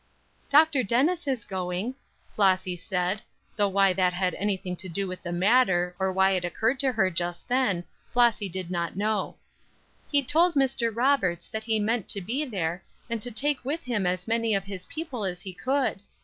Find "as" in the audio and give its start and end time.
14.07-14.27, 15.23-15.43